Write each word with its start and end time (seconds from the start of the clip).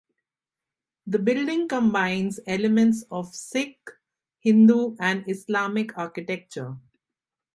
The 1.05 1.19
building 1.19 1.67
combines 1.67 2.39
elements 2.47 3.03
of 3.11 3.35
Sikh, 3.35 3.87
Hindu, 4.39 4.95
and 4.99 5.23
Islamic 5.29 5.95
architecture. 5.95 6.75